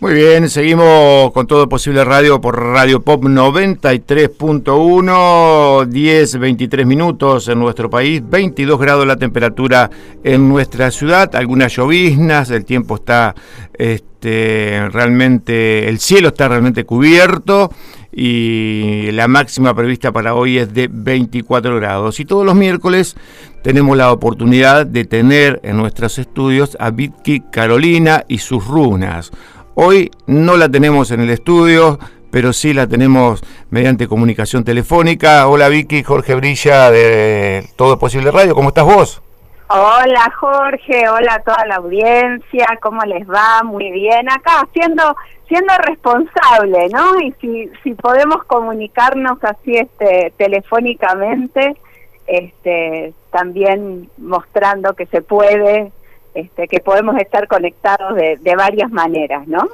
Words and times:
Muy 0.00 0.14
bien, 0.14 0.48
seguimos 0.48 1.32
con 1.32 1.48
todo 1.48 1.68
posible 1.68 2.04
radio 2.04 2.40
por 2.40 2.56
Radio 2.56 3.00
Pop 3.00 3.24
93.1, 3.24 5.86
10, 5.86 6.38
23 6.38 6.86
minutos 6.86 7.48
en 7.48 7.58
nuestro 7.58 7.90
país, 7.90 8.22
22 8.24 8.78
grados 8.78 9.08
la 9.08 9.16
temperatura 9.16 9.90
en 10.22 10.48
nuestra 10.48 10.92
ciudad, 10.92 11.34
algunas 11.34 11.74
lloviznas, 11.74 12.48
el 12.50 12.64
tiempo 12.64 12.94
está 12.94 13.34
este, 13.74 14.88
realmente, 14.92 15.88
el 15.88 15.98
cielo 15.98 16.28
está 16.28 16.46
realmente 16.46 16.84
cubierto 16.84 17.72
y 18.12 19.10
la 19.12 19.26
máxima 19.26 19.74
prevista 19.74 20.12
para 20.12 20.34
hoy 20.34 20.58
es 20.58 20.72
de 20.72 20.88
24 20.90 21.74
grados. 21.74 22.20
Y 22.20 22.24
todos 22.24 22.46
los 22.46 22.54
miércoles 22.54 23.16
tenemos 23.64 23.96
la 23.96 24.12
oportunidad 24.12 24.86
de 24.86 25.04
tener 25.04 25.58
en 25.64 25.76
nuestros 25.76 26.20
estudios 26.20 26.76
a 26.78 26.90
Vicky 26.90 27.40
Carolina 27.50 28.24
y 28.28 28.38
sus 28.38 28.64
runas. 28.64 29.32
Hoy 29.80 30.10
no 30.26 30.56
la 30.56 30.68
tenemos 30.68 31.12
en 31.12 31.20
el 31.20 31.30
estudio, 31.30 32.00
pero 32.32 32.52
sí 32.52 32.74
la 32.74 32.88
tenemos 32.88 33.44
mediante 33.70 34.08
comunicación 34.08 34.64
telefónica. 34.64 35.46
Hola 35.46 35.68
Vicky, 35.68 36.02
Jorge 36.02 36.34
Brilla 36.34 36.90
de 36.90 37.64
Todo 37.76 37.96
Posible 37.96 38.32
Radio, 38.32 38.56
¿cómo 38.56 38.70
estás 38.70 38.84
vos? 38.84 39.22
Hola 39.68 40.34
Jorge, 40.36 41.08
hola 41.08 41.40
toda 41.44 41.64
la 41.66 41.76
audiencia, 41.76 42.66
¿cómo 42.82 43.02
les 43.04 43.24
va? 43.30 43.62
Muy 43.62 43.92
bien, 43.92 44.28
acá 44.28 44.66
siendo 44.72 45.14
siendo 45.46 45.72
responsable, 45.86 46.88
¿no? 46.88 47.20
Y 47.20 47.32
si, 47.40 47.70
si 47.84 47.94
podemos 47.94 48.42
comunicarnos 48.48 49.38
así 49.44 49.76
este 49.76 50.32
telefónicamente, 50.36 51.76
este 52.26 53.14
también 53.30 54.10
mostrando 54.16 54.94
que 54.94 55.06
se 55.06 55.22
puede 55.22 55.92
este, 56.38 56.68
que 56.68 56.78
podemos 56.80 57.16
estar 57.18 57.48
conectados 57.48 58.14
de, 58.14 58.56
varias 58.56 58.90
maneras, 58.90 59.46
¿no? 59.48 59.68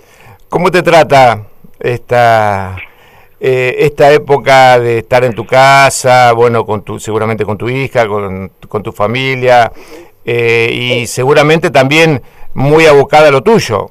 ¿Cómo 0.48 0.70
te 0.70 0.82
trata 0.82 1.42
esta 1.78 2.76
eh, 3.40 3.74
esta 3.80 4.10
época 4.12 4.78
de 4.78 4.98
estar 4.98 5.24
en 5.24 5.34
tu 5.34 5.44
casa, 5.44 6.32
bueno, 6.32 6.64
con 6.64 6.82
tu, 6.82 6.98
seguramente 6.98 7.44
con 7.44 7.58
tu 7.58 7.68
hija, 7.68 8.06
con, 8.06 8.50
tu 8.82 8.92
familia, 8.92 9.70
eh, 10.24 10.70
y 10.72 11.06
seguramente 11.06 11.70
también 11.70 12.22
muy 12.54 12.86
abocada 12.86 13.28
a 13.28 13.30
lo 13.30 13.42
tuyo? 13.42 13.90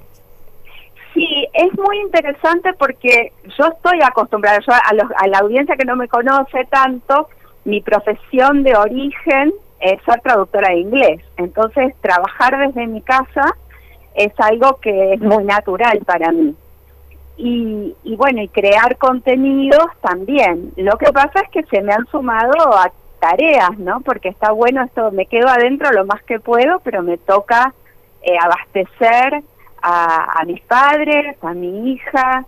Sí, 1.14 1.48
es 1.54 1.78
muy 1.78 2.00
interesante 2.00 2.74
porque 2.74 3.32
yo 3.56 3.68
estoy 3.68 4.00
acostumbrada, 4.02 4.60
yo 4.66 4.74
a, 4.74 4.82
a 5.18 5.28
la 5.28 5.38
audiencia 5.40 5.76
que 5.76 5.86
no 5.86 5.96
me 5.96 6.08
conoce 6.08 6.66
tanto, 6.72 7.30
mi 7.66 7.82
profesión 7.82 8.64
de 8.64 8.76
origen 8.76 9.54
es 9.84 10.02
ser 10.04 10.22
traductora 10.22 10.70
de 10.70 10.80
inglés. 10.80 11.22
Entonces, 11.38 11.94
trabajar 12.02 12.58
desde 12.58 12.88
mi 12.88 13.02
casa 13.02 13.56
es 14.16 14.32
algo 14.38 14.78
que 14.80 15.14
es 15.14 15.22
muy 15.22 15.44
natural 15.44 16.00
para 16.06 16.32
mí. 16.32 16.56
Y, 17.36 17.96
y 18.04 18.16
bueno, 18.16 18.42
y 18.42 18.48
crear 18.48 18.98
contenidos 18.98 19.86
también. 20.02 20.72
Lo 20.78 20.98
que 20.98 21.12
pasa 21.12 21.42
es 21.42 21.50
que 21.50 21.64
se 21.64 21.82
me 21.82 21.92
han 21.92 22.06
sumado 22.08 22.54
a 22.74 22.92
tareas, 23.20 23.78
¿no? 23.78 24.02
Porque 24.02 24.30
está 24.30 24.52
bueno 24.52 24.84
esto, 24.84 25.12
me 25.12 25.26
quedo 25.26 25.50
adentro 25.50 25.92
lo 25.92 26.06
más 26.06 26.24
que 26.24 26.40
puedo, 26.40 26.80
pero 26.82 27.02
me 27.04 27.18
toca 27.18 27.74
eh, 28.22 28.38
abastecer 28.40 29.44
a, 29.82 30.40
a, 30.40 30.46
mis 30.46 30.62
padres, 30.62 31.36
a 31.42 31.54
mi 31.54 31.92
hija, 31.92 32.46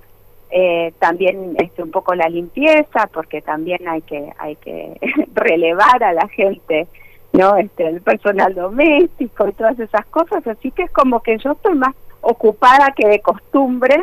eh, 0.51 0.93
también 0.99 1.55
este, 1.57 1.83
un 1.83 1.91
poco 1.91 2.15
la 2.15 2.29
limpieza, 2.29 3.07
porque 3.11 3.41
también 3.41 3.87
hay 3.87 4.01
que, 4.03 4.31
hay 4.37 4.55
que 4.57 4.99
relevar 5.33 6.01
a 6.03 6.13
la 6.13 6.27
gente 6.29 6.87
¿no? 7.35 7.57
Este, 7.57 7.87
el 7.87 8.01
personal 8.01 8.53
doméstico 8.55 9.47
y 9.47 9.53
todas 9.53 9.79
esas 9.79 10.05
cosas, 10.07 10.45
así 10.47 10.71
que 10.71 10.83
es 10.83 10.91
como 10.91 11.21
que 11.21 11.37
yo 11.37 11.51
estoy 11.51 11.75
más 11.75 11.95
ocupada 12.21 12.93
que 12.95 13.07
de 13.07 13.19
costumbre. 13.19 14.01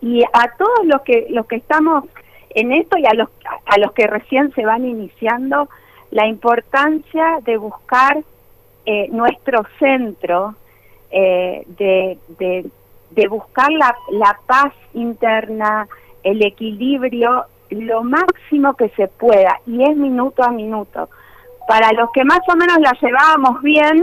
Y 0.00 0.22
a 0.24 0.52
todos 0.56 0.84
los 0.84 1.02
que 1.02 1.26
los 1.30 1.46
que 1.46 1.56
estamos 1.56 2.04
en 2.50 2.72
esto 2.72 2.98
y 2.98 3.06
a 3.06 3.14
los 3.14 3.28
a 3.66 3.78
los 3.78 3.92
que 3.92 4.06
recién 4.06 4.52
se 4.54 4.64
van 4.64 4.86
iniciando 4.86 5.68
la 6.10 6.26
importancia 6.26 7.38
de 7.42 7.56
buscar 7.56 8.18
eh, 8.86 9.08
nuestro 9.10 9.66
centro 9.78 10.54
eh, 11.10 11.64
de, 11.66 12.18
de, 12.38 12.66
de, 13.10 13.28
buscar 13.28 13.70
la, 13.72 13.94
la 14.12 14.38
paz 14.46 14.72
interna 14.94 15.88
el 16.22 16.42
equilibrio 16.42 17.44
lo 17.70 18.02
máximo 18.02 18.74
que 18.74 18.88
se 18.90 19.08
pueda. 19.08 19.60
Y 19.66 19.82
es 19.82 19.96
minuto 19.96 20.42
a 20.42 20.50
minuto 20.50 21.08
para 21.68 21.92
los 21.92 22.10
que 22.12 22.24
más 22.24 22.40
o 22.48 22.56
menos 22.56 22.78
la 22.80 22.96
llevábamos 22.98 23.60
bien, 23.60 24.02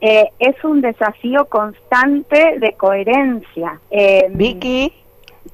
eh, 0.00 0.28
es 0.40 0.56
un 0.64 0.80
desafío 0.80 1.44
constante 1.44 2.58
de 2.58 2.72
coherencia. 2.72 3.78
Eh, 3.92 4.26
Vicky. 4.30 4.92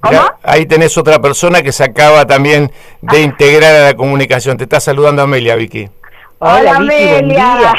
¿Cómo? 0.01 0.19
ahí 0.43 0.65
tenés 0.65 0.97
otra 0.97 1.21
persona 1.21 1.63
que 1.63 1.73
se 1.73 1.85
acaba 1.85 2.27
también 2.27 2.73
de 3.03 3.19
ah. 3.19 3.21
integrar 3.21 3.75
a 3.75 3.85
la 3.85 3.95
comunicación. 3.95 4.57
Te 4.57 4.65
está 4.65 4.81
saludando 4.81 5.21
Amelia, 5.21 5.57
Vicky. 5.57 5.91
Hola, 6.39 6.77
Amelia. 6.77 7.75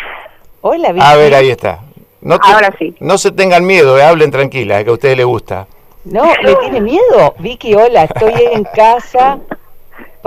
Hola, 0.61 0.91
Vicky. 0.91 1.05
A 1.05 1.15
ver, 1.15 1.33
ahí 1.33 1.49
está. 1.49 1.79
No 2.21 2.37
Ahora 2.39 2.71
sí. 2.77 2.95
No 2.99 3.17
se 3.17 3.31
tengan 3.31 3.65
miedo, 3.65 3.97
eh, 3.97 4.03
hablen 4.03 4.29
tranquila, 4.29 4.83
que 4.83 4.91
a 4.91 4.93
ustedes 4.93 5.17
les 5.17 5.25
gusta. 5.25 5.65
No, 6.05 6.31
¿le 6.43 6.55
tiene 6.57 6.79
miedo? 6.79 7.33
Vicky, 7.39 7.73
hola, 7.73 8.03
estoy 8.03 8.33
en 8.53 8.63
casa 8.65 9.39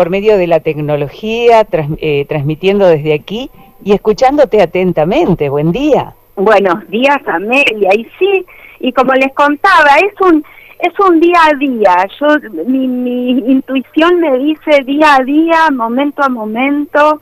por 0.01 0.09
medio 0.09 0.39
de 0.39 0.47
la 0.47 0.61
tecnología, 0.61 1.67
eh, 1.99 2.25
transmitiendo 2.27 2.87
desde 2.87 3.13
aquí 3.13 3.51
y 3.85 3.93
escuchándote 3.93 4.63
atentamente. 4.63 5.51
Buen 5.51 5.73
día. 5.73 6.15
Buenos 6.37 6.89
días, 6.89 7.19
Amelia. 7.27 7.91
Y 7.95 8.07
sí, 8.19 8.47
y 8.79 8.95
como 8.95 9.13
les 9.13 9.31
contaba, 9.35 9.97
es 9.99 10.19
un 10.23 10.43
es 10.79 10.99
un 11.07 11.21
día 11.21 11.39
a 11.45 11.55
día. 11.55 12.07
Yo 12.19 12.29
mi, 12.65 12.89
mi 12.89 13.31
intuición 13.53 14.21
me 14.21 14.39
dice 14.39 14.85
día 14.87 15.17
a 15.17 15.23
día, 15.23 15.71
momento 15.71 16.23
a 16.23 16.31
momento. 16.31 17.21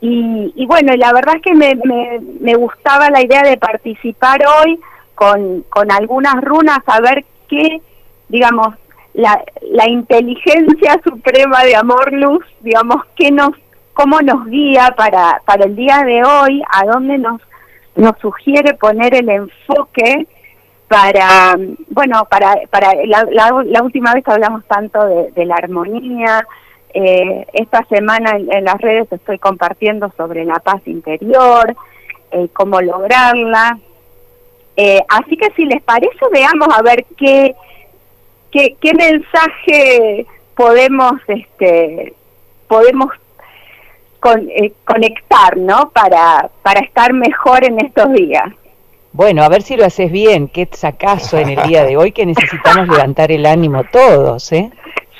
Y, 0.00 0.52
y 0.56 0.66
bueno, 0.66 0.92
la 0.96 1.12
verdad 1.12 1.36
es 1.36 1.42
que 1.42 1.54
me, 1.54 1.76
me, 1.76 2.18
me 2.40 2.56
gustaba 2.56 3.08
la 3.10 3.22
idea 3.22 3.44
de 3.44 3.56
participar 3.56 4.40
hoy 4.64 4.80
con, 5.14 5.64
con 5.68 5.92
algunas 5.92 6.42
runas, 6.42 6.80
a 6.86 7.00
ver 7.00 7.24
qué, 7.46 7.80
digamos, 8.28 8.74
la, 9.20 9.44
la 9.70 9.88
inteligencia 9.88 11.00
suprema 11.04 11.62
de 11.64 11.76
Amor 11.76 12.12
Luz, 12.12 12.44
digamos, 12.60 13.04
que 13.14 13.30
nos, 13.30 13.50
cómo 13.92 14.20
nos 14.22 14.46
guía 14.46 14.94
para, 14.96 15.42
para 15.44 15.64
el 15.66 15.76
día 15.76 16.02
de 16.04 16.24
hoy, 16.24 16.62
a 16.72 16.86
dónde 16.86 17.18
nos, 17.18 17.40
nos 17.96 18.18
sugiere 18.18 18.74
poner 18.74 19.14
el 19.14 19.28
enfoque 19.28 20.26
para, 20.88 21.56
bueno, 21.88 22.26
para, 22.30 22.56
para 22.70 22.92
la, 23.04 23.82
última 23.82 24.14
vez 24.14 24.26
hablamos 24.26 24.64
tanto 24.64 25.04
de, 25.04 25.44
la 25.44 25.56
armonía, 25.56 26.44
eh, 26.94 27.46
esta 27.52 27.84
semana 27.84 28.36
en, 28.36 28.64
las 28.64 28.80
redes 28.80 29.12
estoy 29.12 29.38
compartiendo 29.38 30.10
sobre 30.16 30.44
la 30.44 30.58
paz 30.60 30.80
interior, 30.86 31.76
eh, 32.32 32.48
cómo 32.54 32.80
lograrla. 32.80 33.78
Eh, 34.76 35.00
así 35.08 35.36
que 35.36 35.50
si 35.54 35.66
les 35.66 35.82
parece, 35.82 36.18
veamos 36.32 36.68
a 36.74 36.80
ver 36.80 37.04
qué, 37.16 37.54
¿Qué, 38.50 38.76
qué 38.80 38.94
mensaje 38.94 40.26
podemos 40.54 41.12
este 41.28 42.14
podemos 42.68 43.08
eh, 44.50 44.72
conectar, 44.84 45.56
¿no? 45.56 45.90
Para 45.90 46.50
para 46.62 46.80
estar 46.80 47.12
mejor 47.12 47.64
en 47.64 47.84
estos 47.84 48.12
días. 48.12 48.44
Bueno, 49.12 49.42
a 49.42 49.48
ver 49.48 49.62
si 49.62 49.76
lo 49.76 49.84
haces 49.84 50.12
bien. 50.12 50.48
Qué 50.48 50.68
sacazo 50.70 51.38
en 51.38 51.50
el 51.50 51.62
día 51.66 51.84
de 51.84 51.96
hoy 51.96 52.12
que 52.12 52.26
necesitamos 52.26 52.88
levantar 52.88 53.32
el 53.32 53.44
ánimo 53.46 53.82
todos, 53.90 54.52
¿eh? 54.52 54.70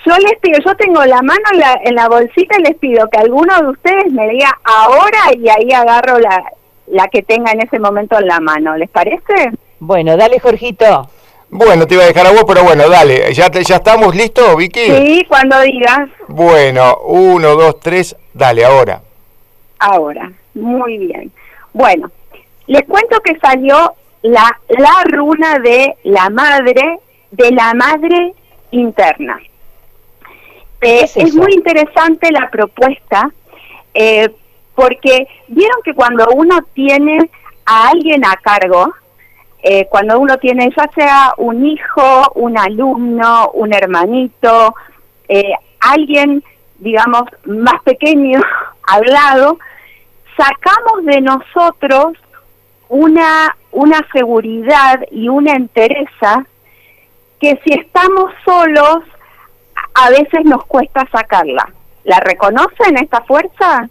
Yo 0.07 0.17
les 0.17 0.39
pido, 0.39 0.59
yo 0.65 0.75
tengo 0.77 1.05
la 1.05 1.21
mano 1.23 1.43
en 1.53 1.59
la, 1.59 1.81
en 1.85 1.95
la 1.95 2.09
bolsita 2.09 2.59
y 2.59 2.63
les 2.63 2.77
pido 2.77 3.09
que 3.09 3.19
alguno 3.19 3.55
de 3.61 3.69
ustedes 3.69 4.11
me 4.13 4.29
diga 4.29 4.59
ahora 4.65 5.35
y 5.37 5.49
ahí 5.49 5.73
agarro 5.73 6.19
la, 6.19 6.43
la 6.87 7.09
que 7.09 7.23
tenga 7.23 7.53
en 7.53 7.61
ese 7.61 7.79
momento 7.79 8.19
en 8.19 8.27
la 8.27 8.41
mano. 8.41 8.77
¿Les 8.77 8.89
parece? 8.89 9.51
Bueno, 9.79 10.17
dale, 10.17 10.39
Jorgito. 10.39 11.11
Bueno, 11.51 11.87
te 11.87 11.95
iba 11.95 12.05
a 12.05 12.07
dejar 12.07 12.27
a 12.29 12.33
vos, 12.33 12.45
pero 12.47 12.63
bueno, 12.63 12.89
dale. 12.89 13.33
¿Ya, 13.35 13.51
ya 13.51 13.77
estamos 13.77 14.15
listos, 14.15 14.57
Vicky? 14.57 14.87
Sí, 14.87 15.25
cuando 15.29 15.61
digas. 15.61 16.09
Bueno, 16.29 16.99
uno, 17.05 17.57
dos, 17.57 17.81
tres, 17.81 18.17
dale, 18.33 18.65
ahora. 18.65 19.03
Ahora, 19.81 20.31
muy 20.55 20.99
bien. 20.99 21.33
Bueno, 21.73 22.11
les 22.67 22.85
cuento 22.85 23.21
que 23.21 23.37
salió 23.41 23.95
la, 24.23 24.61
la 24.69 25.05
runa 25.05 25.59
de 25.59 25.97
la 26.05 26.31
madre, 26.31 27.01
de 27.33 27.51
la 27.51 27.75
madre 27.75 28.33
interna. 28.71 29.41
Eh, 30.81 31.09
es, 31.15 31.35
muy 31.35 31.53
interesante 31.53 32.31
la 32.31 32.49
propuesta, 32.49 33.31
eh, 33.93 34.31
porque 34.75 35.27
vieron 35.49 35.83
que 35.85 35.95
cuando 35.95 36.27
uno 36.35 36.59
tiene 36.75 37.29
a 37.67 37.89
alguien 37.89 38.25
a 38.25 38.37
cargo, 38.37 38.95
eh, 39.63 39.87
cuando 39.91 40.19
uno 40.19 40.39
tiene 40.39 40.71
ya 40.77 40.89
sea 40.95 41.35
un 41.37 41.67
hijo, 41.67 42.33
un 42.35 42.59
alumno, 42.59 43.51
un 43.53 43.75
hermanito, 43.75 44.75
eh, 45.29 45.53
alguien, 45.81 46.43
digamos, 46.79 47.23
más 47.45 47.83
pequeño 47.83 48.41
hablado, 48.87 49.59
sacamos 50.37 51.05
de 51.05 51.21
nosotros 51.21 52.17
una, 52.89 53.57
una 53.73 54.01
seguridad 54.13 55.01
y 55.11 55.29
una 55.29 55.53
entereza 55.53 56.47
que 57.41 57.61
si 57.65 57.73
estamos 57.73 58.33
solos, 58.45 59.05
a 59.95 60.11
veces 60.11 60.45
nos 60.45 60.65
cuesta 60.67 61.07
sacarla. 61.11 61.71
¿La 62.05 62.19
reconocen 62.21 62.97
esta 62.99 63.23
fuerza? 63.23 63.89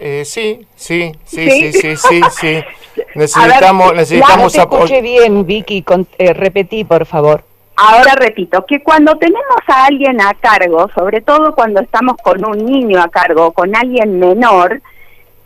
Eh, 0.00 0.24
sí, 0.24 0.66
sí, 0.76 1.12
sí, 1.24 1.50
sí, 1.52 1.72
sí, 1.72 1.96
sí, 1.96 2.22
sí, 2.30 2.64
Necesitamos, 3.14 3.94
necesitamos 3.94 4.54
escuche 4.54 5.00
bien, 5.00 5.46
Vicky, 5.46 5.84
eh, 6.18 6.32
repetí, 6.32 6.84
por 6.84 7.06
favor. 7.06 7.42
Ahora 7.76 8.14
repito, 8.16 8.66
que 8.66 8.82
cuando 8.82 9.16
tenemos 9.18 9.60
a 9.68 9.84
alguien 9.84 10.20
a 10.20 10.34
cargo, 10.34 10.88
sobre 10.96 11.20
todo 11.20 11.54
cuando 11.54 11.80
estamos 11.80 12.16
con 12.16 12.44
un 12.44 12.66
niño 12.66 13.00
a 13.00 13.08
cargo, 13.08 13.52
con 13.52 13.76
alguien 13.76 14.18
menor, 14.18 14.82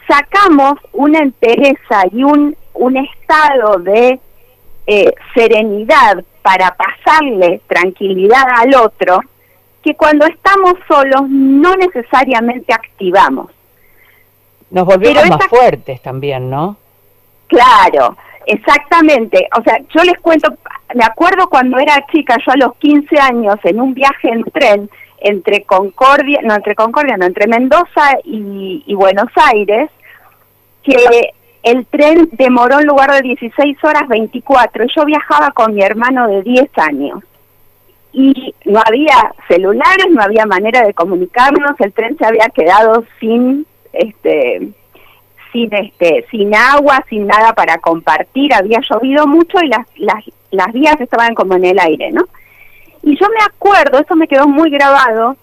sacamos 0.09 0.79
una 0.93 1.19
entereza 1.19 2.05
y 2.11 2.25
un, 2.25 2.57
un 2.73 2.97
estado 2.97 3.79
de 3.81 4.19
eh, 4.87 5.13
serenidad 5.35 6.25
para 6.41 6.75
pasarle 6.75 7.61
tranquilidad 7.67 8.45
al 8.57 8.75
otro, 8.77 9.21
que 9.83 9.95
cuando 9.95 10.25
estamos 10.27 10.75
solos 10.89 11.29
no 11.29 11.77
necesariamente 11.77 12.73
activamos. 12.73 13.51
Nos 14.71 14.87
volvemos 14.87 15.29
más 15.29 15.47
fuertes 15.49 16.01
también, 16.01 16.49
¿no? 16.49 16.79
Claro, 17.53 18.17
exactamente. 18.47 19.47
O 19.59 19.63
sea, 19.63 19.79
yo 19.95 20.03
les 20.05 20.19
cuento, 20.21 20.55
me 20.95 21.05
acuerdo 21.05 21.49
cuando 21.51 21.79
era 21.79 22.07
chica, 22.11 22.39
yo 22.45 22.53
a 22.53 22.57
los 22.57 22.75
15 22.77 23.19
años, 23.19 23.57
en 23.65 23.79
un 23.79 23.93
viaje 23.93 24.31
en 24.31 24.43
tren 24.45 24.89
entre 25.19 25.63
Concordia, 25.65 26.41
no 26.43 26.55
entre 26.55 26.75
Concordia, 26.75 27.19
no, 27.19 27.27
entre 27.27 27.47
Mendoza 27.47 28.17
y, 28.25 28.95
Buenos 28.95 29.29
Aires, 29.37 29.91
que 30.83 30.97
el 31.63 31.85
tren 31.87 32.31
demoró 32.33 32.81
en 32.81 32.87
lugar 32.87 33.13
de 33.13 33.21
16 33.21 33.85
horas 33.85 34.09
24 34.09 34.85
y 34.85 34.89
yo 34.97 35.05
viajaba 35.05 35.51
con 35.51 35.75
mi 35.75 35.83
hermano 35.83 36.27
de 36.27 36.43
10 36.43 36.71
años. 36.79 37.23
Y 38.15 38.55
no 38.65 38.81
había 38.83 39.35
celulares, 39.47 40.07
no 40.09 40.23
había 40.23 40.47
manera 40.47 40.87
de 40.87 40.95
comunicarnos, 40.95 41.79
el 41.81 41.93
tren 41.93 42.17
se 42.17 42.25
había 42.25 42.49
quedado 42.49 43.05
sin 43.21 43.67
este 43.93 44.73
sin 45.53 45.73
este 45.75 46.27
sin 46.31 46.55
agua, 46.55 47.05
sin 47.09 47.27
nada 47.27 47.53
para 47.53 47.79
compartir, 47.79 48.55
había 48.55 48.81
llovido 48.81 49.27
mucho 49.27 49.59
y 49.63 49.69
las 49.69 49.87
las 49.97 50.25
las 50.51 50.73
vías 50.73 51.01
estaban 51.01 51.35
como 51.35 51.55
en 51.55 51.65
el 51.65 51.79
aire, 51.79 52.11
¿no? 52.13 52.25
Y 53.03 53.19
yo 53.19 53.27
me 53.29 53.45
acuerdo, 53.45 53.99
eso 53.99 54.15
me 54.15 54.29
quedó 54.29 54.47
muy 54.47 54.71
grabado, 54.71 55.37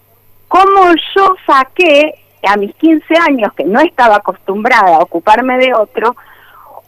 cómo 0.48 0.94
yo 1.14 1.36
saqué 1.46 2.14
a 2.42 2.56
mis 2.56 2.74
15 2.76 3.14
años, 3.28 3.52
que 3.52 3.64
no 3.64 3.80
estaba 3.80 4.16
acostumbrada 4.16 4.96
a 4.96 5.00
ocuparme 5.00 5.58
de 5.58 5.74
otro, 5.74 6.16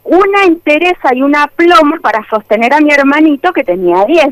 una 0.04 0.44
entereza 0.44 1.14
y 1.14 1.22
una 1.22 1.46
ploma 1.48 1.98
para 2.00 2.26
sostener 2.28 2.72
a 2.72 2.80
mi 2.80 2.90
hermanito 2.90 3.52
que 3.52 3.64
tenía 3.64 4.04
10, 4.04 4.28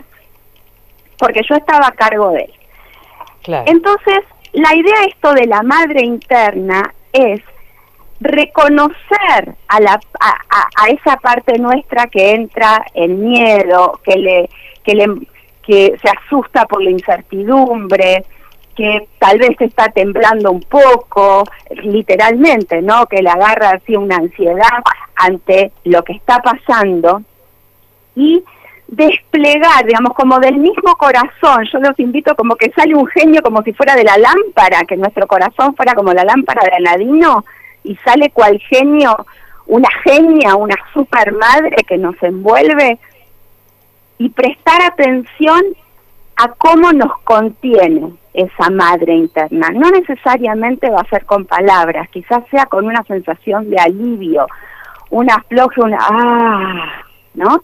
porque 1.19 1.43
yo 1.49 1.57
estaba 1.57 1.89
a 1.89 1.93
cargo 1.93 2.31
de 2.31 2.45
él. 2.45 2.55
Entonces, 3.67 4.21
la 4.53 4.75
idea 4.75 5.05
esto 5.09 5.33
de 5.35 5.47
la 5.47 5.63
madre 5.63 6.03
interna 6.03 6.95
es 7.13 7.41
reconocer 8.21 9.55
a, 9.69 9.81
la, 9.81 10.01
a, 10.21 10.89
esa 10.89 11.17
parte 11.17 11.59
nuestra 11.59 12.07
que 12.07 12.33
entra 12.35 12.85
en 12.95 13.23
miedo, 13.23 14.01
que 14.05 14.17
le, 14.17 14.51
que 14.85 14.95
le 14.95 15.07
que 15.63 15.97
se 16.03 16.09
asusta 16.09 16.65
por 16.67 16.83
la 16.83 16.91
incertidumbre, 16.91 18.25
que 18.75 19.09
tal 19.19 19.39
vez 19.39 19.61
está 19.61 19.91
temblando 19.91 20.51
un 20.51 20.63
poco, 20.63 21.45
literalmente, 21.83 22.83
¿no? 22.83 23.07
Que 23.07 23.23
le 23.23 23.31
agarra 23.31 23.71
así 23.71 23.95
una 23.95 24.17
ansiedad 24.17 24.83
ante 25.15 25.73
lo 25.85 26.03
que 26.03 26.15
está 26.15 26.41
pasando 26.41 27.23
y 28.17 28.43
desplegar, 28.89 29.85
digamos, 29.87 30.15
como 30.15 30.39
del 30.41 30.57
mismo 30.57 30.95
corazón. 30.97 31.65
Yo 31.73 31.79
los 31.79 31.99
invito 31.99 32.35
como 32.35 32.57
que 32.57 32.73
sale 32.73 32.95
un 32.95 33.07
genio 33.07 33.43
como 33.43 33.63
si 33.63 33.73
fuera 33.73 33.95
de 33.95 34.05
la 34.05 34.19
lámpara, 34.19 34.85
que 34.85 34.97
nuestro 34.97 35.27
corazón 35.27 35.77
fuera 35.77 35.95
como 35.95 36.13
la 36.13 36.25
lámpara 36.25 36.63
de 36.65 36.77
Aladino 36.77 37.45
y 37.85 37.97
sale 37.97 38.31
cual 38.31 38.59
genio, 38.69 39.27
una 39.67 39.89
genia, 40.05 40.57
una 40.57 40.77
super 40.93 41.33
madre 41.33 41.77
que 41.87 41.97
nos 41.97 42.21
envuelve 42.23 42.99
y 44.19 44.29
prestar 44.31 44.83
atención 44.83 45.63
a 46.37 46.49
cómo 46.49 46.93
nos 46.93 47.19
contiene 47.21 48.13
esa 48.33 48.71
madre 48.71 49.15
interna. 49.15 49.71
No 49.71 49.91
necesariamente 49.91 50.89
va 50.91 51.01
a 51.01 51.09
ser 51.09 51.25
con 51.25 51.45
palabras, 51.45 52.09
quizás 52.11 52.45
sea 52.51 52.67
con 52.67 52.87
una 52.87 53.03
sensación 53.05 53.71
de 53.71 53.79
alivio, 53.79 54.47
una 55.11 55.35
afloje, 55.35 55.81
una 55.81 55.99
ah, 56.01 57.03
¿no? 57.35 57.63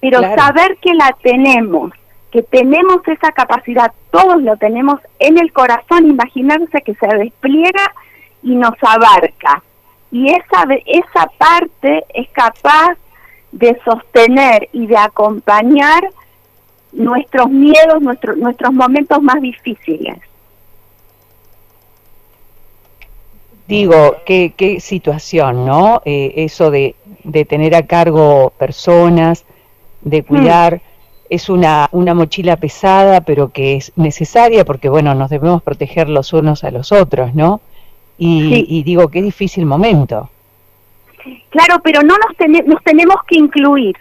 Pero 0.00 0.20
saber 0.20 0.76
que 0.80 0.94
la 0.94 1.16
tenemos, 1.22 1.92
que 2.30 2.42
tenemos 2.42 3.06
esa 3.06 3.30
capacidad, 3.32 3.92
todos 4.10 4.42
lo 4.42 4.56
tenemos 4.56 5.00
en 5.20 5.38
el 5.38 5.52
corazón, 5.52 6.06
imaginarse 6.06 6.82
que 6.82 6.94
se 6.94 7.06
despliega 7.06 7.92
y 8.42 8.54
nos 8.54 8.74
abarca. 8.80 9.62
Y 10.10 10.28
esa, 10.28 10.66
esa 10.86 11.26
parte 11.38 12.04
es 12.14 12.28
capaz 12.30 12.96
de 13.50 13.78
sostener 13.84 14.68
y 14.72 14.86
de 14.86 14.96
acompañar 14.96 16.02
nuestros 16.92 17.50
miedos, 17.50 18.00
nuestros 18.00 18.36
nuestros 18.36 18.72
momentos 18.72 19.22
más 19.22 19.40
difíciles. 19.40 20.18
Digo, 23.68 24.16
qué, 24.26 24.52
qué 24.56 24.80
situación, 24.80 25.64
¿no? 25.64 26.02
Eh, 26.04 26.32
eso 26.36 26.70
de, 26.70 26.94
de, 27.24 27.44
tener 27.44 27.74
a 27.74 27.86
cargo 27.86 28.52
personas, 28.58 29.44
de 30.02 30.20
mm. 30.20 30.24
cuidar, 30.24 30.80
es 31.30 31.48
una, 31.48 31.88
una 31.92 32.12
mochila 32.12 32.56
pesada, 32.56 33.22
pero 33.22 33.48
que 33.48 33.76
es 33.76 33.92
necesaria 33.96 34.66
porque, 34.66 34.90
bueno, 34.90 35.14
nos 35.14 35.30
debemos 35.30 35.62
proteger 35.62 36.10
los 36.10 36.34
unos 36.34 36.64
a 36.64 36.70
los 36.70 36.92
otros, 36.92 37.34
¿no? 37.34 37.62
Y, 38.18 38.66
y 38.68 38.82
digo, 38.82 39.08
qué 39.08 39.20
difícil 39.22 39.66
momento. 39.66 40.30
Claro, 41.50 41.80
pero 41.82 42.02
no 42.02 42.14
nos, 42.16 42.66
nos 42.66 42.82
tenemos 42.82 43.16
que 43.26 43.36
incluir, 43.36 43.96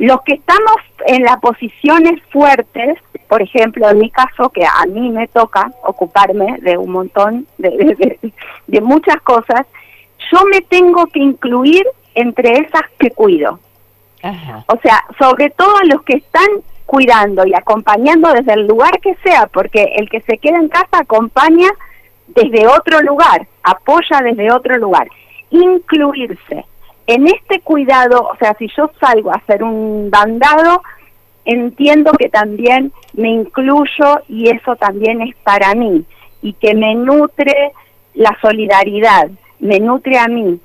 los 0.00 0.22
que 0.22 0.32
estamos 0.32 0.76
en 1.06 1.24
las 1.24 1.36
posiciones 1.40 2.22
fuertes, 2.30 2.98
por 3.28 3.42
ejemplo, 3.42 3.88
en 3.90 3.98
mi 3.98 4.10
caso, 4.10 4.48
que 4.48 4.64
a 4.64 4.86
mí 4.86 5.10
me 5.10 5.28
toca 5.28 5.70
ocuparme 5.84 6.56
de 6.62 6.78
un 6.78 6.90
montón 6.90 7.46
de, 7.58 8.18
de, 8.66 8.80
muchas 8.80 9.20
cosas, 9.20 9.66
yo 10.32 10.38
me 10.50 10.62
tengo 10.62 11.06
que 11.08 11.20
incluir 11.20 11.86
entre 12.14 12.60
esas 12.60 12.82
que 12.98 13.10
cuido. 13.10 13.60
O 14.66 14.78
sea, 14.82 15.04
sobre 15.18 15.50
todo 15.50 15.74
los 15.84 16.02
que 16.02 16.14
están 16.14 16.48
cuidando 16.86 17.46
y 17.46 17.52
acompañando 17.52 18.32
desde 18.32 18.54
el 18.54 18.66
lugar 18.66 19.00
que 19.00 19.14
sea, 19.16 19.48
porque 19.48 19.96
el 19.96 20.08
que 20.08 20.22
se 20.22 20.38
queda 20.38 20.58
en 20.58 20.68
casa 20.68 20.98
acompaña 20.98 21.68
desde 22.34 22.66
otro 22.66 23.00
lugar, 23.02 23.46
apoya 23.62 24.20
desde 24.22 24.52
otro 24.52 24.76
lugar. 24.78 25.08
Incluirse 25.50 26.64
en 27.06 27.26
este 27.26 27.60
cuidado, 27.60 28.28
o 28.32 28.36
sea, 28.36 28.54
si 28.54 28.68
yo 28.76 28.88
salgo 29.00 29.32
a 29.32 29.36
hacer 29.36 29.64
un 29.64 30.10
bandado, 30.10 30.82
entiendo 31.44 32.12
que 32.12 32.28
también 32.28 32.92
me 33.14 33.30
incluyo 33.30 34.20
y 34.28 34.48
eso 34.48 34.76
también 34.76 35.20
es 35.20 35.34
para 35.42 35.74
mí 35.74 36.04
y 36.40 36.52
que 36.52 36.74
me 36.74 36.94
nutre 36.94 37.72
la 38.14 38.36
solidaridad, 38.40 39.28
me 39.58 39.80
nutre 39.80 40.18
a 40.18 40.28
mí 40.28 40.60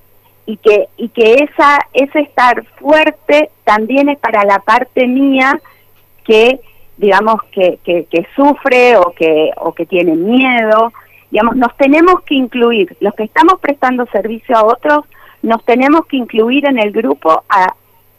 y 0.45 0.57
que 0.57 0.87
y 0.97 1.09
que 1.09 1.33
esa 1.35 1.79
ese 1.93 2.19
estar 2.19 2.63
fuerte 2.79 3.49
también 3.63 4.09
es 4.09 4.19
para 4.19 4.45
la 4.45 4.59
parte 4.59 5.07
mía 5.07 5.59
que 6.23 6.59
digamos 6.97 7.41
que, 7.45 7.79
que, 7.83 8.05
que 8.05 8.27
sufre 8.35 8.97
o 8.97 9.13
que 9.17 9.51
o 9.57 9.73
que 9.73 9.87
tiene 9.87 10.15
miedo 10.15 10.93
digamos 11.31 11.55
nos 11.55 11.75
tenemos 11.77 12.21
que 12.21 12.35
incluir 12.35 12.95
los 12.99 13.13
que 13.13 13.23
estamos 13.23 13.59
prestando 13.59 14.05
servicio 14.07 14.55
a 14.57 14.63
otros 14.65 15.05
nos 15.45 15.63
tenemos 15.63 16.05
que 16.07 16.17
incluir 16.17 16.65
en 16.65 16.79
el 16.79 16.91
grupo 16.91 17.43
a, 17.47 17.73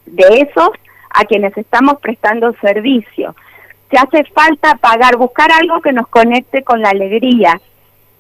de 0.06 0.48
esos 0.48 0.70
a 1.10 1.25
quienes 1.25 1.56
estamos 1.56 1.98
prestando 2.00 2.54
servicio. 2.60 3.34
Se 3.90 3.98
hace 3.98 4.25
falta 4.25 4.76
pagar, 4.76 5.16
buscar 5.16 5.50
algo 5.50 5.80
que 5.80 5.92
nos 5.92 6.06
conecte 6.08 6.62
con 6.62 6.82
la 6.82 6.90
alegría. 6.90 7.60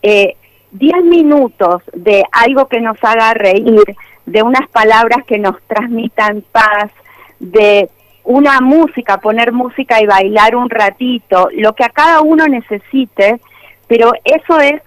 Eh, 0.02 0.36
diez 0.72 1.04
minutos 1.04 1.82
de 1.92 2.24
algo 2.32 2.66
que 2.68 2.80
nos 2.80 3.02
haga 3.02 3.32
reír, 3.34 3.84
de 4.24 4.42
unas 4.42 4.68
palabras 4.70 5.24
que 5.24 5.38
nos 5.38 5.60
transmitan 5.68 6.42
paz, 6.50 6.90
de 7.38 7.88
una 8.24 8.60
música, 8.60 9.18
poner 9.18 9.52
música 9.52 10.00
y 10.00 10.06
bailar 10.06 10.56
un 10.56 10.68
ratito, 10.68 11.48
lo 11.52 11.74
que 11.74 11.84
a 11.84 11.90
cada 11.90 12.22
uno 12.22 12.46
necesite, 12.48 13.40
pero 13.86 14.12
eso 14.24 14.60
es 14.60 14.82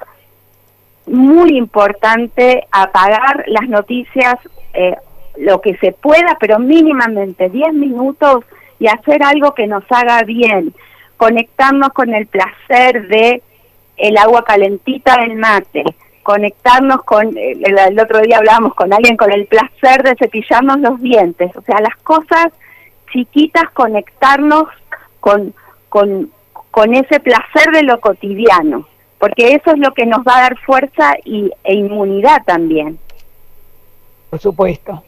muy 1.06 1.58
importante 1.58 2.68
apagar 2.72 3.44
las 3.48 3.68
noticias 3.68 4.36
eh, 4.74 4.96
lo 5.38 5.62
que 5.62 5.76
se 5.78 5.92
pueda, 5.92 6.38
pero 6.40 6.60
mínimamente 6.60 7.50
10 7.50 7.74
minutos 7.74 8.44
y 8.78 8.88
hacer 8.88 9.24
algo 9.24 9.54
que 9.54 9.68
nos 9.68 9.84
haga 9.90 10.22
bien, 10.24 10.74
conectarnos 11.18 11.90
con 11.90 12.14
el 12.14 12.28
placer 12.28 13.08
de 13.08 13.42
el 13.98 14.18
agua 14.18 14.44
calentita 14.44 15.18
del 15.18 15.36
mate, 15.36 15.84
conectarnos 16.24 17.04
con, 17.04 17.38
eh, 17.38 17.58
el, 17.62 18.00
otro 18.00 18.22
día 18.22 18.38
hablábamos 18.38 18.74
con 18.76 18.94
alguien 18.94 19.18
con 19.18 19.32
el 19.32 19.46
placer 19.46 20.04
de 20.04 20.16
cepillarnos 20.16 20.80
los 20.80 21.02
dientes, 21.02 21.56
o 21.56 21.62
sea, 21.62 21.80
las 21.82 21.96
cosas 21.98 22.48
chiquitas 23.12 23.70
conectarnos 23.72 24.66
con, 25.20 25.54
con, 25.90 26.30
con 26.72 26.94
ese 26.94 27.20
placer 27.20 27.72
de 27.74 27.84
lo 27.84 28.00
cotidiano, 28.00 28.88
porque 29.20 29.54
eso 29.54 29.72
es 29.72 29.80
lo 29.80 29.94
que 29.94 30.06
nos 30.06 30.20
va 30.20 30.38
a 30.38 30.42
dar 30.42 30.58
fuerza 30.58 31.16
y, 31.24 31.52
e 31.64 31.76
inmunidad 31.76 32.44
también. 32.46 32.98
Por 34.30 34.40
supuesto. 34.40 35.04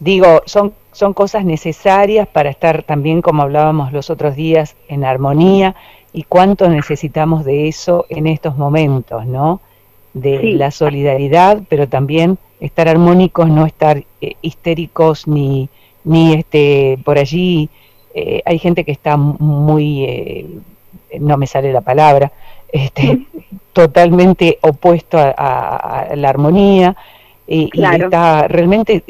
Digo, 0.00 0.42
son, 0.46 0.72
son 0.92 1.12
cosas 1.12 1.44
necesarias 1.44 2.26
para 2.26 2.50
estar 2.50 2.82
también, 2.82 3.22
como 3.22 3.42
hablábamos 3.42 3.92
los 3.92 4.10
otros 4.10 4.34
días, 4.34 4.76
en 4.88 5.04
armonía 5.04 5.74
y 6.12 6.22
cuánto 6.22 6.68
necesitamos 6.68 7.44
de 7.44 7.68
eso 7.68 8.06
en 8.08 8.26
estos 8.26 8.56
momentos, 8.56 9.26
¿no? 9.26 9.60
De 10.14 10.52
la 10.52 10.70
solidaridad, 10.70 11.62
pero 11.68 11.88
también 11.88 12.38
estar 12.60 12.88
armónicos, 12.88 13.48
no 13.48 13.66
estar 13.66 14.04
eh, 14.20 14.36
histéricos 14.40 15.26
ni, 15.26 15.68
ni 16.04 16.34
este, 16.34 16.98
por 17.04 17.18
allí. 17.18 17.68
Eh, 18.14 18.42
hay 18.44 18.58
gente 18.58 18.84
que 18.84 18.92
está 18.92 19.16
muy, 19.16 20.04
eh, 20.04 20.46
no 21.18 21.36
me 21.36 21.48
sale 21.48 21.72
la 21.72 21.80
palabra, 21.80 22.30
este, 22.74 23.20
totalmente 23.72 24.58
opuesto 24.60 25.16
a, 25.16 26.08
la 26.16 26.28
armonía 26.28 26.96
y, 27.46 27.70
está 27.72 28.48
realmente 28.48 29.04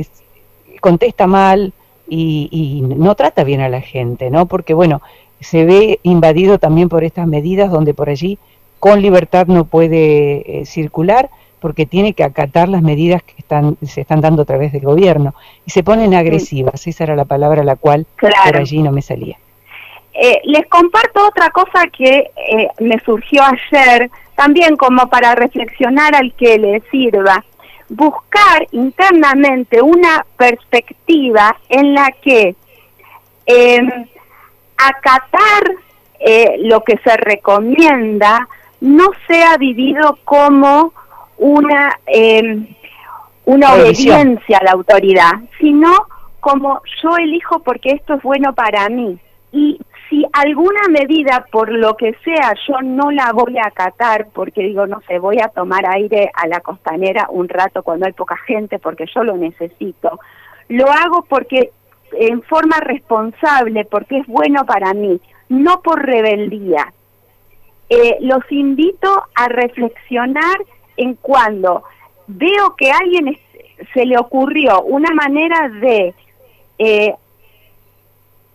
contesta 0.81 1.27
mal 1.27 1.73
y, 2.07 2.49
y, 2.53 2.83
no 2.83 3.15
trata 3.15 3.43
bien 3.43 3.63
a 3.63 3.71
la 3.71 3.81
gente, 3.81 4.29
¿no? 4.29 4.45
Porque 4.45 4.75
bueno, 4.75 5.01
se 5.41 5.65
ve 5.65 5.99
invadido 6.03 6.59
también 6.59 6.91
por 6.91 7.05
estas 7.05 7.27
medidas 7.27 7.71
donde 7.71 7.95
por 7.95 8.11
allí 8.11 8.39
con 8.79 9.01
libertad 9.01 9.47
no 9.47 9.65
puede 9.65 10.61
eh, 10.61 10.67
circular 10.67 11.31
porque 11.59 11.87
tiene 11.87 12.13
que 12.13 12.23
acatar 12.23 12.69
las 12.69 12.83
medidas 12.83 13.23
que 13.23 13.33
están, 13.39 13.79
se 13.81 14.03
están 14.03 14.21
dando 14.21 14.43
a 14.43 14.45
través 14.45 14.73
del 14.73 14.83
gobierno. 14.83 15.35
Y 15.65 15.71
se 15.71 15.83
ponen 15.83 16.13
agresivas, 16.13 16.87
esa 16.87 17.05
era 17.05 17.17
la 17.17 17.25
palabra 17.25 17.65
la 17.65 17.77
cual 17.77 18.05
por 18.21 18.57
allí 18.59 18.83
no 18.83 18.93
me 18.93 19.01
salía. 19.01 19.39
Eh, 20.15 20.41
les 20.45 20.67
comparto 20.69 21.27
otra 21.27 21.51
cosa 21.51 21.87
que 21.89 22.31
eh, 22.37 22.69
me 22.79 23.01
surgió 23.01 23.43
ayer, 23.43 24.11
también 24.37 24.77
como 24.77 25.09
para 25.09 25.35
reflexionar 25.35 26.15
al 26.15 26.33
que 26.35 26.59
le 26.59 26.81
sirva. 26.91 27.45
Buscar 27.89 28.67
internamente 28.71 29.83
una 29.83 30.25
perspectiva 30.37 31.57
en 31.69 31.95
la 31.95 32.13
que 32.23 32.55
eh, 33.47 34.07
acatar 34.77 35.63
eh, 36.21 36.57
lo 36.61 36.83
que 36.83 36.97
se 36.99 37.17
recomienda 37.17 38.49
no 38.81 39.11
sea 39.27 39.57
vivido 39.57 40.19
como 40.25 40.93
una, 41.39 41.99
em, 42.07 42.67
una 43.45 43.75
obediencia 43.75 44.59
a 44.59 44.65
la 44.65 44.73
autoridad, 44.73 45.33
sino 45.59 45.93
como 46.41 46.81
yo 47.03 47.17
elijo 47.17 47.61
porque 47.61 47.91
esto 47.91 48.15
es 48.15 48.23
bueno 48.23 48.55
para 48.55 48.89
mí. 48.89 49.19
Y 49.53 49.81
si 50.09 50.25
alguna 50.33 50.89
medida, 50.89 51.47
por 51.51 51.71
lo 51.71 51.97
que 51.97 52.15
sea, 52.25 52.55
yo 52.69 52.81
no 52.83 53.11
la 53.11 53.33
voy 53.33 53.59
a 53.59 53.67
acatar, 53.67 54.29
porque 54.33 54.63
digo, 54.63 54.87
no 54.87 55.01
sé, 55.07 55.19
voy 55.19 55.41
a 55.41 55.49
tomar 55.49 55.85
aire 55.87 56.31
a 56.35 56.47
la 56.47 56.61
costanera 56.61 57.27
un 57.31 57.49
rato 57.49 57.83
cuando 57.83 58.07
hay 58.07 58.13
poca 58.13 58.37
gente, 58.37 58.79
porque 58.79 59.07
yo 59.15 59.25
lo 59.25 59.37
necesito, 59.37 60.21
lo 60.69 60.91
hago 60.91 61.23
porque 61.29 61.71
en 62.13 62.43
forma 62.43 62.79
responsable 62.81 63.85
porque 63.85 64.19
es 64.19 64.27
bueno 64.27 64.65
para 64.65 64.95
mí, 64.95 65.21
no 65.49 65.81
por 65.83 66.05
rebeldía. 66.05 66.93
Eh, 67.89 68.17
los 68.21 68.51
invito 68.51 69.25
a 69.35 69.49
reflexionar 69.49 70.57
en 70.97 71.15
cuando 71.15 71.85
veo 72.27 72.75
que 72.77 72.91
a 72.91 72.99
alguien 72.99 73.39
se 73.93 74.07
le 74.07 74.17
ocurrió 74.19 74.83
una 74.83 75.13
manera 75.13 75.69
de 75.69 76.15
eh, 76.79 77.15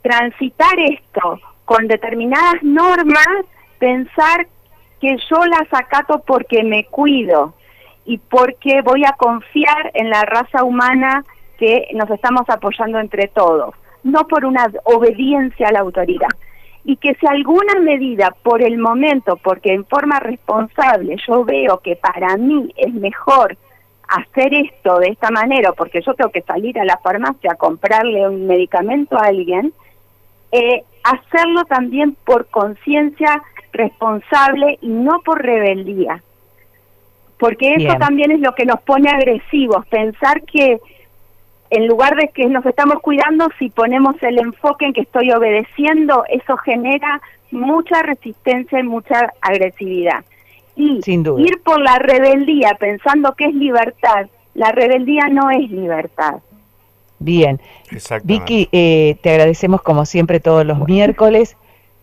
transitar 0.01 0.79
esto 0.79 1.39
con 1.65 1.87
determinadas 1.87 2.63
normas, 2.63 3.27
pensar 3.77 4.47
que 4.99 5.17
yo 5.29 5.45
las 5.45 5.71
acato 5.71 6.21
porque 6.25 6.63
me 6.63 6.85
cuido 6.85 7.53
y 8.05 8.17
porque 8.17 8.81
voy 8.81 9.05
a 9.05 9.13
confiar 9.13 9.91
en 9.93 10.09
la 10.09 10.23
raza 10.23 10.63
humana 10.63 11.23
que 11.57 11.87
nos 11.93 12.09
estamos 12.09 12.49
apoyando 12.49 12.99
entre 12.99 13.27
todos, 13.27 13.75
no 14.03 14.27
por 14.27 14.45
una 14.45 14.67
obediencia 14.83 15.67
a 15.67 15.71
la 15.71 15.81
autoridad. 15.81 16.29
Y 16.85 16.95
que 16.95 17.13
si 17.15 17.27
alguna 17.27 17.75
medida 17.81 18.33
por 18.41 18.61
el 18.61 18.77
momento, 18.77 19.35
porque 19.37 19.73
en 19.73 19.85
forma 19.85 20.19
responsable 20.19 21.17
yo 21.27 21.43
veo 21.43 21.79
que 21.79 21.95
para 21.97 22.35
mí 22.37 22.73
es 22.77 22.93
mejor 22.93 23.57
hacer 24.07 24.53
esto 24.53 24.97
de 24.99 25.09
esta 25.09 25.29
manera, 25.29 25.73
porque 25.73 26.01
yo 26.01 26.13
tengo 26.15 26.31
que 26.31 26.41
salir 26.41 26.79
a 26.79 26.85
la 26.85 26.97
farmacia 26.97 27.51
a 27.51 27.55
comprarle 27.55 28.27
un 28.27 28.47
medicamento 28.47 29.17
a 29.17 29.27
alguien, 29.27 29.71
eh, 30.51 30.83
hacerlo 31.03 31.65
también 31.65 32.15
por 32.25 32.47
conciencia 32.47 33.41
responsable 33.71 34.77
y 34.81 34.87
no 34.89 35.21
por 35.21 35.41
rebeldía. 35.41 36.23
Porque 37.37 37.75
eso 37.75 37.95
también 37.97 38.31
es 38.31 38.41
lo 38.41 38.53
que 38.53 38.65
nos 38.65 38.81
pone 38.81 39.09
agresivos, 39.09 39.85
pensar 39.87 40.41
que 40.41 40.79
en 41.69 41.87
lugar 41.87 42.15
de 42.15 42.29
que 42.29 42.47
nos 42.47 42.65
estamos 42.65 42.99
cuidando, 42.99 43.47
si 43.57 43.69
ponemos 43.69 44.21
el 44.23 44.39
enfoque 44.39 44.85
en 44.85 44.93
que 44.93 45.01
estoy 45.01 45.31
obedeciendo, 45.31 46.25
eso 46.29 46.57
genera 46.57 47.21
mucha 47.51 48.01
resistencia 48.01 48.79
y 48.79 48.83
mucha 48.83 49.33
agresividad. 49.41 50.23
Y 50.75 50.99
ir 51.37 51.61
por 51.63 51.79
la 51.79 51.99
rebeldía 51.99 52.75
pensando 52.79 53.33
que 53.35 53.45
es 53.45 53.53
libertad, 53.53 54.27
la 54.53 54.71
rebeldía 54.71 55.27
no 55.29 55.51
es 55.51 55.69
libertad. 55.69 56.35
Bien. 57.19 57.59
Vicky, 58.23 58.69
eh, 58.71 59.17
te 59.21 59.29
agradecemos 59.31 59.81
como 59.81 60.05
siempre 60.05 60.39
todos 60.39 60.65
los 60.65 60.87
miércoles. 60.87 61.57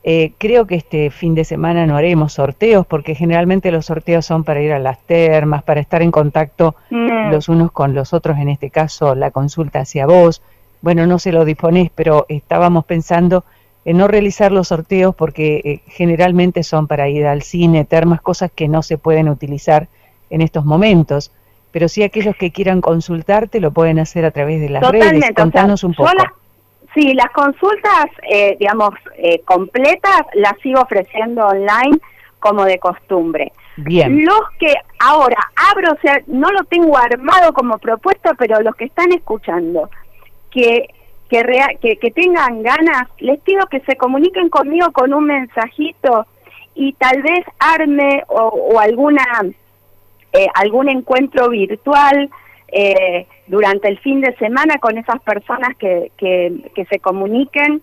Eh, 0.08 0.32
creo 0.38 0.66
que 0.66 0.76
este 0.76 1.10
fin 1.10 1.34
de 1.34 1.44
semana 1.44 1.84
no 1.84 1.96
haremos 1.96 2.34
sorteos 2.34 2.86
porque 2.86 3.16
generalmente 3.16 3.72
los 3.72 3.86
sorteos 3.86 4.24
son 4.24 4.44
para 4.44 4.60
ir 4.60 4.72
a 4.72 4.78
las 4.78 5.00
termas, 5.00 5.64
para 5.64 5.80
estar 5.80 6.00
en 6.00 6.12
contacto 6.12 6.76
mm. 6.90 7.32
los 7.32 7.48
unos 7.48 7.72
con 7.72 7.92
los 7.92 8.12
otros, 8.12 8.38
en 8.38 8.48
este 8.48 8.70
caso 8.70 9.16
la 9.16 9.32
consulta 9.32 9.80
hacia 9.80 10.06
vos. 10.06 10.42
Bueno, 10.80 11.08
no 11.08 11.18
se 11.18 11.32
lo 11.32 11.44
disponés, 11.44 11.90
pero 11.92 12.26
estábamos 12.28 12.84
pensando 12.84 13.44
en 13.84 13.96
no 13.96 14.06
realizar 14.06 14.52
los 14.52 14.68
sorteos 14.68 15.14
porque 15.14 15.60
eh, 15.64 15.80
generalmente 15.88 16.62
son 16.62 16.86
para 16.86 17.08
ir 17.08 17.26
al 17.26 17.42
cine, 17.42 17.84
termas, 17.84 18.20
cosas 18.20 18.52
que 18.54 18.68
no 18.68 18.82
se 18.82 18.98
pueden 18.98 19.28
utilizar 19.28 19.88
en 20.30 20.40
estos 20.40 20.64
momentos. 20.64 21.32
Pero 21.76 21.90
si 21.90 22.02
aquellos 22.02 22.34
que 22.36 22.50
quieran 22.52 22.80
consultarte 22.80 23.60
lo 23.60 23.70
pueden 23.70 23.98
hacer 23.98 24.24
a 24.24 24.30
través 24.30 24.62
de 24.62 24.70
las 24.70 24.90
redes. 24.90 25.22
Contanos 25.36 25.84
un 25.84 25.92
poco. 25.92 26.10
Sí, 26.94 27.12
las 27.12 27.30
consultas, 27.32 28.06
eh, 28.30 28.56
digamos, 28.58 28.94
eh, 29.18 29.42
completas 29.44 30.22
las 30.32 30.58
sigo 30.62 30.80
ofreciendo 30.80 31.46
online 31.46 31.98
como 32.40 32.64
de 32.64 32.78
costumbre. 32.78 33.52
Bien. 33.76 34.24
Los 34.24 34.40
que 34.58 34.72
ahora 35.00 35.36
abro, 35.70 35.92
o 35.92 35.98
sea, 36.00 36.18
no 36.28 36.50
lo 36.50 36.64
tengo 36.64 36.96
armado 36.96 37.52
como 37.52 37.76
propuesta, 37.76 38.32
pero 38.38 38.62
los 38.62 38.74
que 38.74 38.86
están 38.86 39.12
escuchando, 39.12 39.90
que 40.50 40.88
que, 41.28 41.98
que, 42.00 42.10
tengan 42.10 42.62
ganas, 42.62 43.06
les 43.18 43.38
pido 43.40 43.66
que 43.66 43.80
se 43.80 43.96
comuniquen 43.96 44.48
conmigo 44.48 44.92
con 44.92 45.12
un 45.12 45.26
mensajito 45.26 46.26
y 46.74 46.94
tal 46.94 47.20
vez 47.20 47.44
arme 47.58 48.22
o, 48.28 48.80
alguna 48.80 49.26
eh, 50.36 50.48
algún 50.54 50.88
encuentro 50.88 51.48
virtual 51.48 52.30
eh, 52.68 53.26
durante 53.46 53.88
el 53.88 53.98
fin 53.98 54.20
de 54.20 54.34
semana 54.36 54.78
con 54.78 54.98
esas 54.98 55.20
personas 55.22 55.76
que, 55.76 56.10
que, 56.18 56.84
se 56.90 56.98
comuniquen 56.98 57.80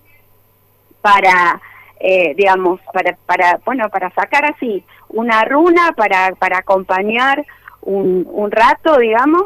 para, 1.00 1.60
eh, 2.00 2.34
digamos, 2.36 2.80
para, 2.92 3.16
para, 3.26 3.60
bueno, 3.64 3.88
para 3.88 4.10
sacar 4.10 4.44
así 4.44 4.84
una 5.08 5.44
runa, 5.44 5.92
para, 5.96 6.34
para 6.36 6.58
acompañar 6.58 7.44
un, 7.80 8.26
un 8.30 8.50
rato, 8.50 8.98
digamos, 8.98 9.44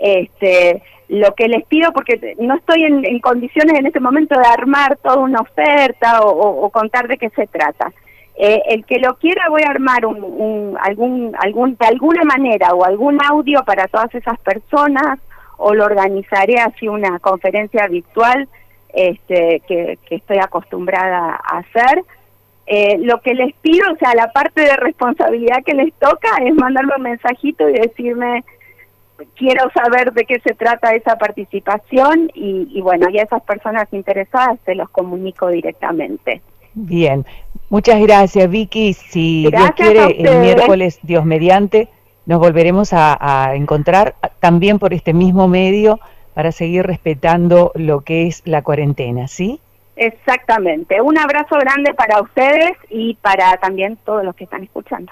este, 0.00 0.82
lo 1.08 1.34
que 1.34 1.48
les 1.48 1.64
pido, 1.66 1.92
porque 1.92 2.34
no 2.38 2.56
estoy 2.56 2.84
en, 2.84 3.20
condiciones 3.20 3.78
en 3.78 3.86
este 3.86 4.00
momento 4.00 4.38
de 4.38 4.46
armar 4.46 4.96
toda 4.96 5.18
una 5.18 5.40
oferta 5.40 6.22
o 6.22 6.68
contar 6.70 7.08
de 7.08 7.18
qué 7.18 7.30
se 7.30 7.46
trata. 7.46 7.92
Eh, 8.40 8.62
el 8.68 8.86
que 8.86 9.00
lo 9.00 9.16
quiera 9.16 9.48
voy 9.48 9.62
a 9.62 9.70
armar 9.70 10.06
un, 10.06 10.78
algún, 10.80 11.34
algún, 11.40 11.76
de 11.76 11.86
alguna 11.86 12.22
manera 12.22 12.72
o 12.72 12.84
algún 12.84 13.18
audio 13.20 13.64
para 13.64 13.88
todas 13.88 14.14
esas 14.14 14.38
personas 14.38 15.18
o 15.56 15.74
lo 15.74 15.84
organizaré 15.84 16.60
así 16.60 16.86
una 16.86 17.18
conferencia 17.18 17.88
virtual 17.88 18.48
este, 18.94 19.60
que, 19.66 19.98
estoy 20.10 20.38
acostumbrada 20.38 21.40
a 21.42 21.58
hacer. 21.58 22.04
Eh, 22.68 22.98
lo 22.98 23.20
que 23.22 23.34
les 23.34 23.56
pido, 23.56 23.90
o 23.92 23.96
sea, 23.96 24.14
la 24.14 24.30
parte 24.30 24.60
de 24.60 24.76
responsabilidad 24.76 25.64
que 25.66 25.74
les 25.74 25.92
toca 25.94 26.28
es 26.44 26.54
mandarme 26.54 26.94
un 26.96 27.02
mensajito 27.02 27.68
y 27.68 27.72
decirme, 27.72 28.44
quiero 29.34 29.68
saber 29.70 30.12
de 30.12 30.24
qué 30.26 30.38
se 30.38 30.54
trata 30.54 30.94
esa 30.94 31.16
participación 31.18 32.30
y, 32.34 32.68
y 32.70 32.80
bueno, 32.82 33.10
y 33.10 33.18
a 33.18 33.24
esas 33.24 33.42
personas 33.42 33.92
interesadas 33.92 34.60
se 34.64 34.76
los 34.76 34.88
comunico 34.90 35.48
directamente. 35.48 36.40
Bien, 36.74 37.24
muchas 37.70 38.00
gracias 38.00 38.48
Vicky. 38.50 38.92
Si 38.92 39.48
Dios 39.50 39.70
quiere, 39.76 40.20
el 40.20 40.40
miércoles, 40.40 40.98
Dios 41.02 41.24
mediante, 41.24 41.88
nos 42.26 42.38
volveremos 42.38 42.90
a, 42.92 43.54
encontrar 43.54 44.14
también 44.40 44.78
por 44.78 44.92
este 44.92 45.14
mismo 45.14 45.48
medio 45.48 45.98
para 46.34 46.52
seguir 46.52 46.86
respetando 46.86 47.72
lo 47.74 48.02
que 48.02 48.26
es 48.26 48.42
la 48.44 48.62
cuarentena, 48.62 49.28
¿sí? 49.28 49.60
Exactamente. 49.96 51.00
Un 51.00 51.18
abrazo 51.18 51.56
grande 51.58 51.94
para 51.94 52.20
ustedes 52.20 52.72
y 52.90 53.14
para 53.14 53.56
también 53.56 53.98
todos 54.04 54.24
los 54.24 54.36
que 54.36 54.44
están 54.44 54.62
escuchando. 54.62 55.10